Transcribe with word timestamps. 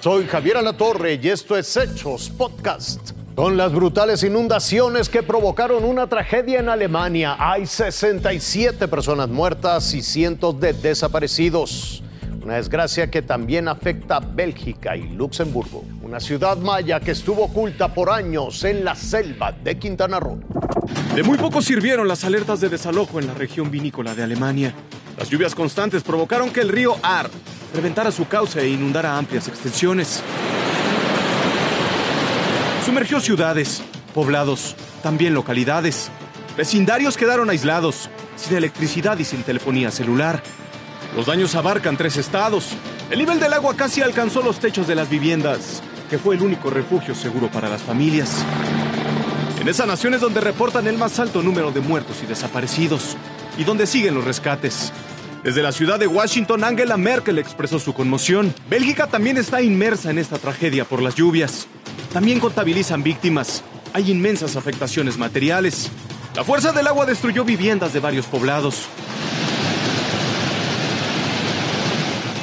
Soy 0.00 0.28
Javier 0.28 0.58
Alatorre 0.58 1.18
y 1.20 1.28
esto 1.28 1.56
es 1.56 1.76
Hechos 1.76 2.30
Podcast. 2.30 3.10
Con 3.34 3.56
las 3.56 3.72
brutales 3.72 4.22
inundaciones 4.22 5.08
que 5.08 5.24
provocaron 5.24 5.84
una 5.84 6.06
tragedia 6.06 6.60
en 6.60 6.68
Alemania, 6.68 7.34
hay 7.36 7.66
67 7.66 8.86
personas 8.86 9.28
muertas 9.28 9.92
y 9.94 10.02
cientos 10.02 10.60
de 10.60 10.72
desaparecidos. 10.72 12.04
Una 12.40 12.54
desgracia 12.54 13.10
que 13.10 13.22
también 13.22 13.66
afecta 13.66 14.18
a 14.18 14.20
Bélgica 14.20 14.96
y 14.96 15.02
Luxemburgo, 15.08 15.84
una 16.00 16.20
ciudad 16.20 16.56
maya 16.58 17.00
que 17.00 17.10
estuvo 17.10 17.46
oculta 17.46 17.92
por 17.92 18.10
años 18.10 18.62
en 18.62 18.84
la 18.84 18.94
selva 18.94 19.50
de 19.50 19.80
Quintana 19.80 20.20
Roo. 20.20 20.38
De 21.16 21.24
muy 21.24 21.38
poco 21.38 21.60
sirvieron 21.60 22.06
las 22.06 22.22
alertas 22.22 22.60
de 22.60 22.68
desalojo 22.68 23.18
en 23.18 23.26
la 23.26 23.34
región 23.34 23.68
vinícola 23.68 24.14
de 24.14 24.22
Alemania. 24.22 24.72
Las 25.18 25.28
lluvias 25.28 25.56
constantes 25.56 26.04
provocaron 26.04 26.50
que 26.50 26.60
el 26.60 26.68
río 26.68 26.94
Ar 27.02 27.28
reventara 27.74 28.10
su 28.10 28.26
cauce 28.26 28.60
e 28.60 28.68
inundara 28.68 29.16
amplias 29.16 29.48
extensiones. 29.48 30.22
Sumergió 32.84 33.20
ciudades, 33.20 33.82
poblados, 34.14 34.74
también 35.02 35.34
localidades. 35.34 36.10
Vecindarios 36.56 37.16
quedaron 37.16 37.50
aislados, 37.50 38.08
sin 38.36 38.56
electricidad 38.56 39.18
y 39.18 39.24
sin 39.24 39.42
telefonía 39.42 39.90
celular. 39.90 40.42
Los 41.14 41.26
daños 41.26 41.54
abarcan 41.54 41.96
tres 41.96 42.16
estados. 42.16 42.70
El 43.10 43.18
nivel 43.18 43.40
del 43.40 43.52
agua 43.52 43.76
casi 43.76 44.02
alcanzó 44.02 44.42
los 44.42 44.58
techos 44.58 44.86
de 44.86 44.94
las 44.94 45.08
viviendas, 45.08 45.82
que 46.10 46.18
fue 46.18 46.34
el 46.34 46.42
único 46.42 46.70
refugio 46.70 47.14
seguro 47.14 47.50
para 47.50 47.68
las 47.68 47.82
familias. 47.82 48.44
En 49.60 49.68
esa 49.68 49.86
nación 49.86 50.14
es 50.14 50.20
donde 50.20 50.40
reportan 50.40 50.86
el 50.86 50.96
más 50.96 51.18
alto 51.18 51.42
número 51.42 51.70
de 51.70 51.80
muertos 51.80 52.16
y 52.22 52.26
desaparecidos, 52.26 53.16
y 53.56 53.64
donde 53.64 53.86
siguen 53.86 54.14
los 54.14 54.24
rescates. 54.24 54.92
Desde 55.44 55.62
la 55.62 55.70
ciudad 55.70 56.00
de 56.00 56.08
Washington, 56.08 56.64
Angela 56.64 56.96
Merkel 56.96 57.38
expresó 57.38 57.78
su 57.78 57.94
conmoción. 57.94 58.52
Bélgica 58.68 59.06
también 59.06 59.36
está 59.38 59.62
inmersa 59.62 60.10
en 60.10 60.18
esta 60.18 60.36
tragedia 60.38 60.84
por 60.84 61.00
las 61.00 61.14
lluvias. 61.14 61.68
También 62.12 62.40
contabilizan 62.40 63.04
víctimas. 63.04 63.62
Hay 63.92 64.10
inmensas 64.10 64.56
afectaciones 64.56 65.16
materiales. 65.16 65.90
La 66.34 66.42
fuerza 66.42 66.72
del 66.72 66.88
agua 66.88 67.06
destruyó 67.06 67.44
viviendas 67.44 67.92
de 67.92 68.00
varios 68.00 68.26
poblados. 68.26 68.86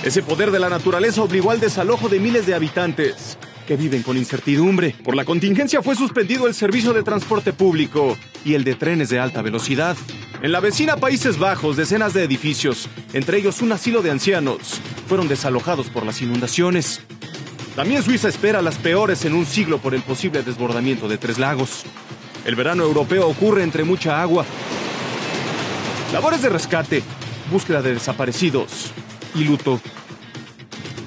Ese 0.03 0.21
poder 0.21 0.51
de 0.51 0.59
la 0.59 0.69
naturaleza 0.69 1.21
obligó 1.21 1.51
al 1.51 1.59
desalojo 1.59 2.07
de 2.07 2.19
miles 2.19 2.45
de 2.45 2.55
habitantes 2.55 3.37
que 3.67 3.75
viven 3.75 4.03
con 4.03 4.17
incertidumbre. 4.17 4.95
Por 5.03 5.15
la 5.15 5.25
contingencia 5.25 5.81
fue 5.81 5.95
suspendido 5.95 6.47
el 6.47 6.53
servicio 6.53 6.93
de 6.93 7.03
transporte 7.03 7.51
público 7.51 8.15
y 8.45 8.53
el 8.53 8.63
de 8.63 8.75
trenes 8.75 9.09
de 9.09 9.19
alta 9.19 9.41
velocidad. 9.41 9.97
En 10.45 10.51
la 10.51 10.59
vecina 10.59 10.97
Países 10.97 11.39
Bajos, 11.39 11.75
decenas 11.75 12.13
de 12.13 12.23
edificios, 12.23 12.87
entre 13.13 13.39
ellos 13.39 13.63
un 13.63 13.71
asilo 13.71 14.03
de 14.03 14.11
ancianos, 14.11 14.79
fueron 15.07 15.27
desalojados 15.27 15.87
por 15.87 16.05
las 16.05 16.21
inundaciones. 16.21 17.01
También 17.75 18.03
Suiza 18.03 18.29
espera 18.29 18.61
las 18.61 18.75
peores 18.75 19.25
en 19.25 19.33
un 19.33 19.47
siglo 19.47 19.79
por 19.79 19.95
el 19.95 20.03
posible 20.03 20.43
desbordamiento 20.43 21.07
de 21.07 21.17
tres 21.17 21.39
lagos. 21.39 21.81
El 22.45 22.53
verano 22.53 22.83
europeo 22.83 23.27
ocurre 23.27 23.63
entre 23.63 23.83
mucha 23.85 24.21
agua. 24.21 24.45
Labores 26.13 26.43
de 26.43 26.49
rescate, 26.49 27.01
búsqueda 27.49 27.81
de 27.81 27.95
desaparecidos 27.95 28.91
y 29.33 29.45
luto. 29.45 29.81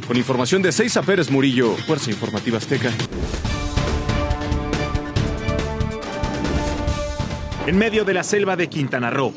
Con 0.09 0.17
información 0.17 0.63
de 0.63 0.73
Seiza 0.73 1.03
Pérez 1.03 1.31
Murillo, 1.31 1.77
Fuerza 1.87 2.11
Informativa 2.11 2.59
Azteca. 2.59 2.91
En 7.69 7.77
medio 7.77 8.07
de 8.07 8.15
la 8.15 8.25
selva 8.25 8.57
de 8.57 8.71
Quintana 8.71 9.11
Roo, 9.11 9.35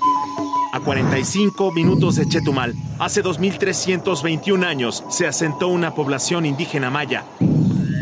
a 0.71 0.79
45 0.79 1.73
minutos 1.73 2.15
de 2.15 2.25
Chetumal, 2.29 2.73
hace 2.97 3.21
2321 3.21 4.65
años 4.65 5.03
se 5.09 5.27
asentó 5.27 5.67
una 5.67 5.93
población 5.93 6.45
indígena 6.45 6.89
maya. 6.89 7.25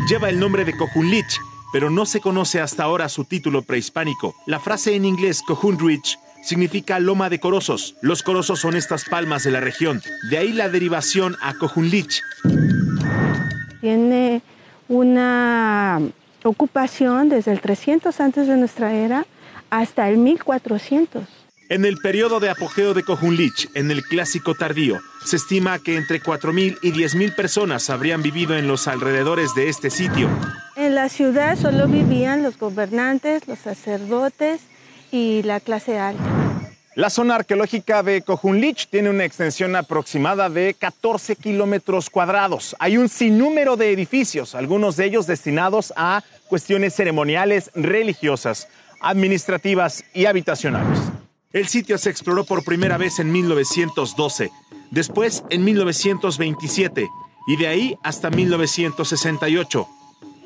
Lleva 0.08 0.28
el 0.28 0.38
nombre 0.38 0.64
de 0.64 0.76
Cojunlich, 0.76 1.40
pero 1.72 1.90
no 1.90 2.06
se 2.06 2.20
conoce 2.20 2.60
hasta 2.60 2.84
ahora 2.84 3.08
su 3.08 3.24
título 3.24 3.62
prehispánico. 3.62 4.36
La 4.46 4.60
frase 4.60 4.94
en 4.94 5.04
inglés 5.04 5.42
Cojunrich 5.44 6.16
significa 6.44 7.00
loma 7.00 7.28
de 7.28 7.40
corozos. 7.40 7.96
Los 8.00 8.22
corozos 8.22 8.60
son 8.60 8.76
estas 8.76 9.06
palmas 9.06 9.42
de 9.42 9.50
la 9.50 9.58
región, 9.58 10.00
de 10.30 10.38
ahí 10.38 10.52
la 10.52 10.68
derivación 10.68 11.34
a 11.42 11.54
Cojunlich. 11.54 12.22
Tiene 13.80 14.42
una 14.88 16.00
ocupación 16.44 17.30
desde 17.30 17.50
el 17.50 17.60
300 17.60 18.20
antes 18.20 18.46
de 18.46 18.56
nuestra 18.56 18.92
era 18.92 19.26
hasta 19.70 20.08
el 20.08 20.18
1400. 20.18 21.24
En 21.70 21.84
el 21.84 21.98
periodo 21.98 22.40
de 22.40 22.50
apogeo 22.50 22.94
de 22.94 23.04
Cojunlich, 23.04 23.68
en 23.74 23.92
el 23.92 24.02
clásico 24.02 24.56
tardío, 24.56 24.98
se 25.24 25.36
estima 25.36 25.78
que 25.78 25.96
entre 25.96 26.20
4.000 26.20 26.78
y 26.82 26.90
10.000 26.90 27.36
personas 27.36 27.90
habrían 27.90 28.22
vivido 28.22 28.56
en 28.56 28.66
los 28.66 28.88
alrededores 28.88 29.54
de 29.54 29.68
este 29.68 29.88
sitio. 29.88 30.28
En 30.74 30.96
la 30.96 31.08
ciudad 31.08 31.56
solo 31.56 31.86
vivían 31.86 32.42
los 32.42 32.58
gobernantes, 32.58 33.46
los 33.46 33.60
sacerdotes 33.60 34.62
y 35.12 35.42
la 35.44 35.60
clase 35.60 35.96
alta. 35.96 36.24
La 36.96 37.08
zona 37.08 37.36
arqueológica 37.36 38.02
de 38.02 38.22
Cojunlich 38.22 38.88
tiene 38.88 39.10
una 39.10 39.24
extensión 39.24 39.76
aproximada 39.76 40.50
de 40.50 40.74
14 40.74 41.36
kilómetros 41.36 42.10
cuadrados. 42.10 42.74
Hay 42.80 42.98
un 42.98 43.08
sinnúmero 43.08 43.76
de 43.76 43.92
edificios, 43.92 44.56
algunos 44.56 44.96
de 44.96 45.04
ellos 45.04 45.28
destinados 45.28 45.92
a 45.94 46.24
cuestiones 46.48 46.96
ceremoniales, 46.96 47.70
religiosas, 47.76 48.66
administrativas 49.00 50.04
y 50.14 50.26
habitacionales. 50.26 50.98
El 51.52 51.66
sitio 51.66 51.98
se 51.98 52.10
exploró 52.10 52.44
por 52.44 52.64
primera 52.64 52.96
vez 52.96 53.18
en 53.18 53.32
1912, 53.32 54.50
después 54.90 55.42
en 55.50 55.64
1927 55.64 57.08
y 57.48 57.56
de 57.56 57.66
ahí 57.66 57.96
hasta 58.02 58.30
1968. 58.30 59.88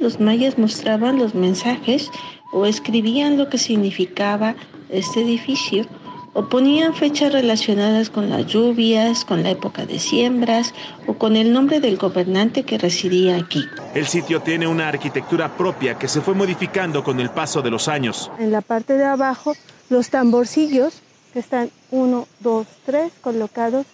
Los 0.00 0.20
mayas 0.20 0.58
mostraban 0.58 1.18
los 1.18 1.34
mensajes 1.34 2.10
o 2.52 2.66
escribían 2.66 3.36
lo 3.36 3.48
que 3.48 3.58
significaba 3.58 4.54
este 4.88 5.20
edificio 5.20 5.86
o 6.34 6.48
ponían 6.48 6.94
fechas 6.94 7.32
relacionadas 7.32 8.10
con 8.10 8.28
las 8.28 8.46
lluvias, 8.46 9.24
con 9.24 9.42
la 9.42 9.50
época 9.50 9.86
de 9.86 9.98
siembras 9.98 10.74
o 11.06 11.14
con 11.14 11.36
el 11.36 11.52
nombre 11.52 11.80
del 11.80 11.96
gobernante 11.96 12.64
que 12.64 12.76
residía 12.76 13.36
aquí. 13.36 13.64
El 13.94 14.06
sitio 14.06 14.42
tiene 14.42 14.66
una 14.66 14.88
arquitectura 14.88 15.56
propia 15.56 15.96
que 15.96 16.08
se 16.08 16.20
fue 16.20 16.34
modificando 16.34 17.02
con 17.02 17.20
el 17.20 17.30
paso 17.30 17.62
de 17.62 17.70
los 17.70 17.88
años. 17.88 18.30
En 18.38 18.50
la 18.50 18.60
parte 18.60 18.94
de 18.94 19.04
abajo, 19.04 19.54
los 19.88 20.10
tamborcillos, 20.10 21.00
que 21.32 21.38
están 21.38 21.70
uno, 21.90 22.26
dos, 22.40 22.66
tres 22.84 23.12
colocados, 23.20 23.86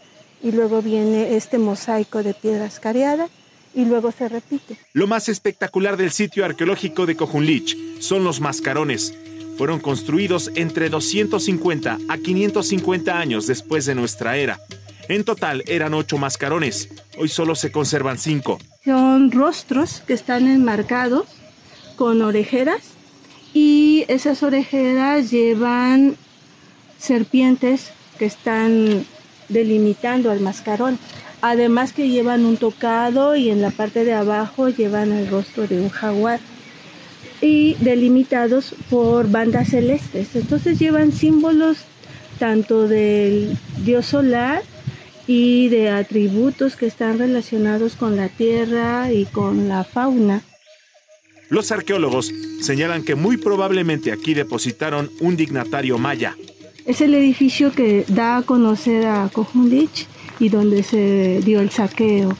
y 0.43 0.53
luego 0.53 0.81
viene 0.81 1.37
este 1.37 1.59
mosaico 1.59 2.22
de 2.22 2.33
piedras 2.33 2.81
cariadas 2.81 3.31
y 3.75 3.84
luego 3.84 4.11
se 4.11 4.28
repite. 4.28 4.78
Lo 4.95 5.07
más 5.07 5.28
espectacular 5.28 5.99
del 5.99 6.11
sitio 6.11 6.45
arqueológico 6.45 7.05
de 7.05 7.17
Cojunlich 7.17 8.01
son 8.01 8.25
los 8.25 8.41
mascarones. 8.41 9.15
Fueron 9.60 9.78
construidos 9.78 10.50
entre 10.54 10.88
250 10.88 11.98
a 12.09 12.16
550 12.16 13.19
años 13.19 13.47
después 13.47 13.84
de 13.84 13.94
nuestra 13.94 14.38
era. 14.38 14.59
En 15.06 15.22
total 15.22 15.65
eran 15.66 15.93
ocho 15.93 16.16
mascarones. 16.16 16.88
Hoy 17.19 17.28
solo 17.28 17.54
se 17.54 17.71
conservan 17.71 18.16
cinco. 18.16 18.59
Son 18.82 19.31
rostros 19.31 20.03
que 20.06 20.15
están 20.15 20.48
enmarcados 20.48 21.26
con 21.97 22.22
orejeras 22.22 22.93
y 23.53 24.06
esas 24.09 24.43
orejeras 24.43 25.31
llevan 25.31 26.16
serpientes 26.98 27.91
que 28.19 28.25
están 28.25 29.04
delimitando 29.50 30.31
al 30.31 30.41
mascarón. 30.41 30.98
Además 31.42 31.92
que 31.92 32.09
llevan 32.09 32.47
un 32.47 32.56
tocado 32.56 33.37
y 33.37 33.50
en 33.50 33.60
la 33.60 33.71
parte 33.71 34.06
de 34.06 34.15
abajo 34.15 34.71
llevan 34.71 35.12
el 35.12 35.28
rostro 35.28 35.66
de 35.66 35.82
un 35.82 35.91
jaguar 35.91 36.41
y 37.41 37.75
delimitados 37.81 38.75
por 38.89 39.31
bandas 39.31 39.69
celestes. 39.69 40.34
Entonces 40.34 40.78
llevan 40.78 41.13
símbolos 41.13 41.78
tanto 42.39 42.89
del 42.89 43.57
dios 43.84 44.07
solar 44.07 44.63
y 45.27 45.69
de 45.69 45.91
atributos 45.91 46.77
que 46.77 46.87
están 46.87 47.19
relacionados 47.19 47.95
con 47.95 48.16
la 48.16 48.28
tierra 48.28 49.13
y 49.13 49.27
con 49.27 49.69
la 49.69 49.84
fauna. 49.84 50.42
Los 51.48 51.72
arqueólogos 51.72 52.33
señalan 52.60 53.04
que 53.04 53.15
muy 53.15 53.37
probablemente 53.37 54.13
aquí 54.13 54.34
depositaron 54.34 55.10
un 55.21 55.37
dignatario 55.37 55.98
maya. 55.98 56.37
Es 56.87 57.01
el 57.01 57.15
edificio 57.15 57.72
que 57.72 58.04
da 58.09 58.39
a 58.39 58.42
conocer 58.42 59.07
a 59.07 59.28
Cojunlich 59.33 60.07
y 60.39 60.48
donde 60.48 60.83
se 60.83 61.41
dio 61.45 61.60
el 61.60 61.71
saqueo 61.71 62.37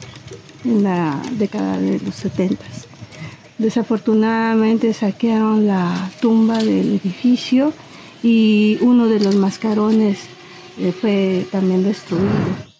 en 0.65 0.83
la 0.83 1.21
década 1.37 1.77
de 1.77 1.99
los 1.99 2.15
70. 2.15 2.57
Desafortunadamente 3.61 4.91
saquearon 4.91 5.67
la 5.67 6.09
tumba 6.19 6.57
del 6.57 6.99
edificio 6.99 7.73
y 8.23 8.79
uno 8.81 9.07
de 9.07 9.19
los 9.19 9.35
mascarones 9.35 10.17
eh, 10.79 10.91
fue 10.91 11.45
también 11.51 11.83
destruido. 11.83 12.31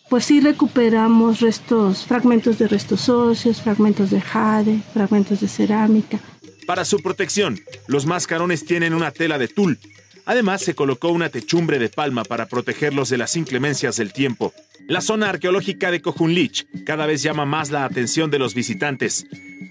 Pues 0.10 0.26
sí 0.26 0.42
recuperamos 0.42 1.40
restos, 1.40 2.06
fragmentos 2.08 2.58
de 2.58 2.68
restos 2.68 3.10
óseos, 3.10 3.62
fragmentos 3.62 4.10
de 4.10 4.22
jade, 4.22 4.82
fragmentos 4.92 5.42
de 5.42 5.48
cerámica. 5.48 6.20
Para 6.66 6.84
su 6.84 6.98
protección, 6.98 7.60
los 7.86 8.08
mascarones 8.08 8.66
tienen 8.66 8.96
una 8.96 9.12
tela 9.12 9.38
de 9.38 9.48
tul. 9.48 9.78
Además, 10.26 10.64
se 10.64 10.74
colocó 10.74 11.10
una 11.10 11.30
techumbre 11.30 11.78
de 11.78 11.90
palma 11.90 12.24
para 12.24 12.48
protegerlos 12.48 13.10
de 13.10 13.20
las 13.20 13.36
inclemencias 13.36 13.98
del 13.98 14.14
tiempo. 14.14 14.52
La 14.92 15.00
zona 15.00 15.30
arqueológica 15.30 15.90
de 15.90 16.02
Cojunlich 16.02 16.68
cada 16.86 17.06
vez 17.06 17.24
llama 17.24 17.46
más 17.46 17.72
la 17.72 17.86
atención 17.86 18.30
de 18.30 18.40
los 18.40 18.54
visitantes. 18.54 19.26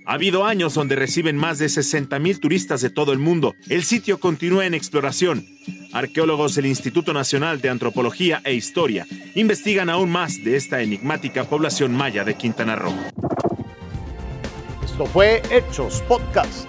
Ha 0.06 0.14
habido 0.14 0.46
años 0.46 0.72
donde 0.72 0.96
reciben 0.96 1.36
más 1.36 1.58
de 1.58 1.66
60.000 1.66 2.40
turistas 2.40 2.80
de 2.80 2.88
todo 2.88 3.12
el 3.12 3.18
mundo. 3.18 3.54
El 3.68 3.84
sitio 3.84 4.18
continúa 4.18 4.64
en 4.64 4.72
exploración. 4.72 5.44
Arqueólogos 5.92 6.54
del 6.54 6.64
Instituto 6.64 7.12
Nacional 7.12 7.60
de 7.60 7.68
Antropología 7.68 8.40
e 8.44 8.54
Historia 8.54 9.06
investigan 9.34 9.90
aún 9.90 10.08
más 10.08 10.42
de 10.42 10.56
esta 10.56 10.80
enigmática 10.80 11.44
población 11.44 11.94
maya 11.94 12.24
de 12.24 12.32
Quintana 12.32 12.74
Roo. 12.76 12.96
Esto 14.82 15.04
fue 15.04 15.42
Hechos 15.50 16.00
Podcast. 16.08 16.66